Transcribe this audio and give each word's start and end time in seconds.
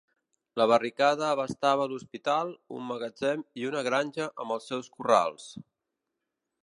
La 0.59 0.65
barricada 0.69 1.27
abastava 1.33 1.85
l'hospital, 1.91 2.53
un 2.77 2.87
magatzem 2.93 3.43
i 3.61 3.69
una 3.73 3.85
granja 3.89 4.31
amb 4.45 4.57
els 4.57 4.67
seus 4.73 4.91
corrals. 4.97 5.47